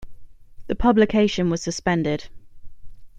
The 0.65 0.73
publication 0.73 1.51
was 1.51 1.61
suspended. 1.61 2.27